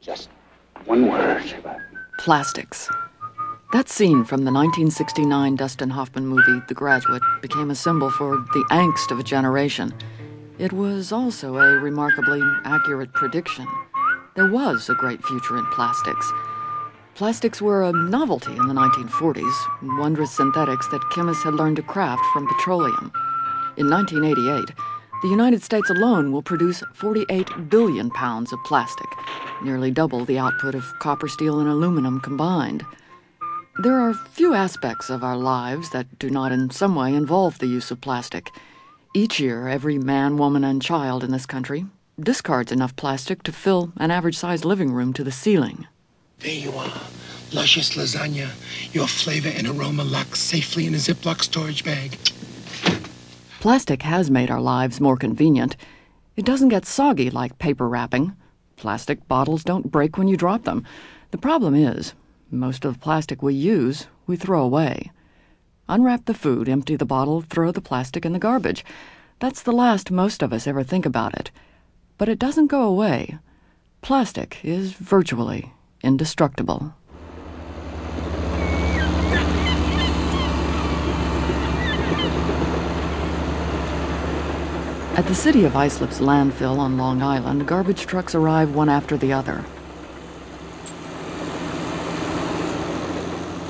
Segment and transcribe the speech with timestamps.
[0.00, 0.28] Just
[0.84, 1.42] one word.
[2.18, 2.88] Plastics.
[3.72, 8.64] That scene from the 1969 Dustin Hoffman movie, The Graduate, became a symbol for the
[8.70, 9.92] angst of a generation.
[10.58, 13.66] It was also a remarkably accurate prediction.
[14.34, 16.32] There was a great future in plastics.
[17.14, 22.22] Plastics were a novelty in the 1940s, wondrous synthetics that chemists had learned to craft
[22.32, 23.10] from petroleum.
[23.76, 24.74] In 1988,
[25.22, 29.08] the United States alone will produce 48 billion pounds of plastic,
[29.62, 32.84] nearly double the output of copper, steel, and aluminum combined.
[33.82, 37.66] There are few aspects of our lives that do not in some way involve the
[37.66, 38.50] use of plastic.
[39.14, 41.86] Each year, every man, woman, and child in this country
[42.18, 45.86] discards enough plastic to fill an average sized living room to the ceiling.
[46.40, 46.92] There you are.
[47.52, 48.48] Luscious lasagna.
[48.92, 52.18] Your flavor and aroma locked safely in a Ziploc storage bag.
[53.66, 55.76] Plastic has made our lives more convenient.
[56.36, 58.36] It doesn't get soggy like paper wrapping.
[58.76, 60.84] Plastic bottles don't break when you drop them.
[61.32, 62.14] The problem is,
[62.48, 65.10] most of the plastic we use, we throw away.
[65.88, 68.84] Unwrap the food, empty the bottle, throw the plastic in the garbage.
[69.40, 71.50] That's the last most of us ever think about it.
[72.18, 73.36] But it doesn't go away.
[74.00, 75.72] Plastic is virtually
[76.04, 76.94] indestructible.
[85.16, 89.32] At the city of Islip's landfill on Long Island, garbage trucks arrive one after the
[89.32, 89.64] other.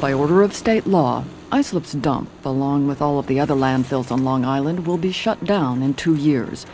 [0.00, 4.24] By order of state law, Islip's dump, along with all of the other landfills on
[4.24, 6.64] Long Island, will be shut down in two years.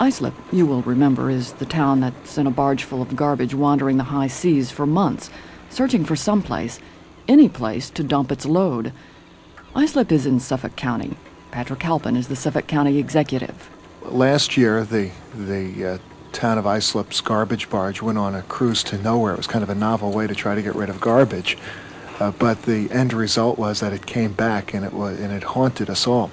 [0.00, 3.96] Islip, you will remember, is the town that sent a barge full of garbage wandering
[3.96, 5.30] the high seas for months,
[5.68, 6.80] searching for some place,
[7.28, 8.92] any place, to dump its load.
[9.76, 11.16] Islip is in Suffolk County.
[11.52, 13.70] Patrick Halpin is the Suffolk County executive.
[14.10, 15.98] Last year, the the uh,
[16.32, 19.34] town of Islip's garbage barge went on a cruise to nowhere.
[19.34, 21.56] It was kind of a novel way to try to get rid of garbage,
[22.18, 25.44] uh, but the end result was that it came back and it was and it
[25.44, 26.32] haunted us all.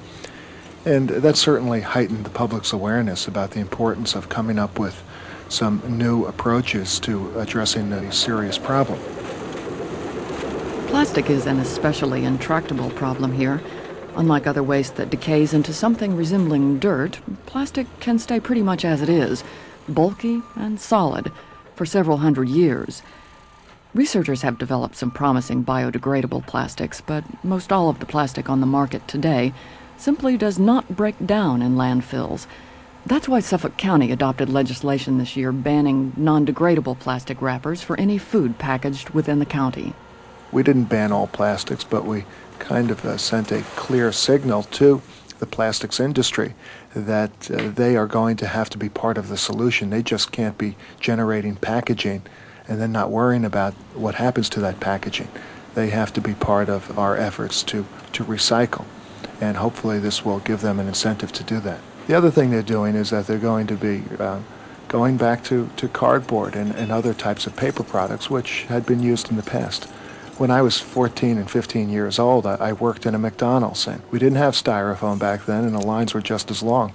[0.86, 5.04] And that certainly heightened the public's awareness about the importance of coming up with
[5.48, 9.00] some new approaches to addressing a serious problem.
[10.88, 13.62] Plastic is an especially intractable problem here.
[14.18, 19.04] Unlike other waste that decays into something resembling dirt, plastic can stay pretty much as
[19.04, 19.44] it is,
[19.88, 21.32] bulky and solid,
[21.76, 23.04] for several hundred years.
[23.94, 28.66] Researchers have developed some promising biodegradable plastics, but most all of the plastic on the
[28.66, 29.54] market today
[29.98, 32.48] simply does not break down in landfills.
[33.06, 38.18] That's why Suffolk County adopted legislation this year banning non degradable plastic wrappers for any
[38.18, 39.94] food packaged within the county.
[40.52, 42.26] We didn't ban all plastics, but we
[42.60, 45.02] kind of uh, sent a clear signal to
[45.40, 46.56] the plastics industry
[46.96, 49.90] that uh, they are going to have to be part of the solution.
[49.90, 52.24] They just can't be generating packaging
[52.68, 55.30] and then not worrying about what happens to that packaging.
[55.76, 58.86] They have to be part of our efforts to, to recycle.
[59.40, 61.80] And hopefully, this will give them an incentive to do that.
[62.08, 64.40] The other thing they're doing is that they're going to be uh,
[64.88, 69.04] going back to, to cardboard and, and other types of paper products which had been
[69.04, 69.88] used in the past.
[70.38, 74.20] When I was 14 and 15 years old, I, worked in a McDonald's, and we
[74.20, 76.94] didn't have styrofoam back then, and the lines were just as long.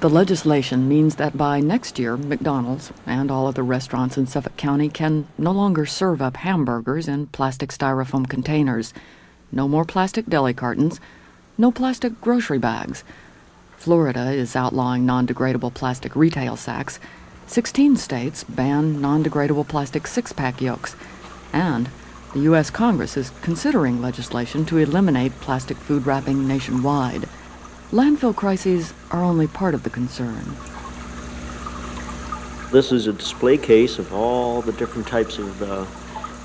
[0.00, 4.88] The legislation means that by next year, McDonald's and all other restaurants in Suffolk County
[4.88, 8.92] can no longer serve up hamburgers in plastic styrofoam containers.
[9.52, 10.98] No more plastic deli cartons,
[11.56, 13.04] no plastic grocery bags.
[13.76, 16.98] Florida is outlawing non degradable plastic retail sacks.
[17.46, 20.96] 16 states ban non degradable plastic six pack yokes.
[21.52, 21.88] And
[22.32, 22.70] the U.S.
[22.70, 27.28] Congress is considering legislation to eliminate plastic food wrapping nationwide.
[27.90, 30.56] Landfill crises are only part of the concern.
[32.70, 35.86] This is a display case of all the different types of uh,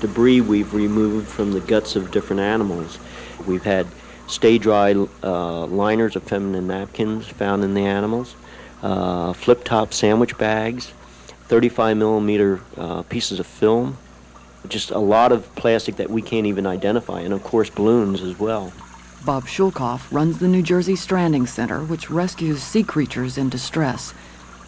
[0.00, 2.98] debris we've removed from the guts of different animals.
[3.46, 3.86] We've had
[4.26, 4.92] stay dry
[5.22, 8.34] uh, liners of feminine napkins found in the animals,
[8.82, 10.92] uh, flip top sandwich bags,
[11.44, 13.96] 35 millimeter uh, pieces of film,
[14.68, 18.38] just a lot of plastic that we can't even identify, and of course balloons as
[18.38, 18.72] well.
[19.24, 24.12] Bob Schoelkopf runs the New Jersey Stranding Center, which rescues sea creatures in distress.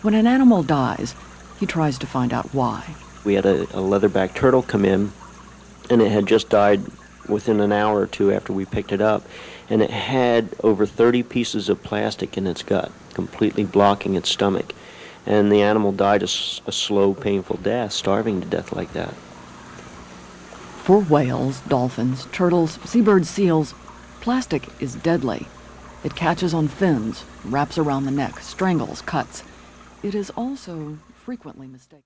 [0.03, 1.15] When an animal dies,
[1.61, 2.95] he tries to find out why.
[3.25, 5.13] We had a, a leatherback turtle come in,
[5.91, 6.81] and it had just died
[7.29, 9.23] within an hour or two after we picked it up,
[9.69, 14.75] and it had over 30 pieces of plastic in its gut, completely blocking its stomach.
[15.27, 16.29] And the animal died a,
[16.67, 19.15] a slow, painful death, starving to death like that.
[20.89, 23.75] For whales, dolphins, turtles, seabirds, seals,
[24.23, 25.47] plastic is deadly.
[26.03, 29.43] It catches on fins, wraps around the neck, strangles, cuts.
[30.03, 30.97] It is also
[31.27, 31.89] frequently mistaken.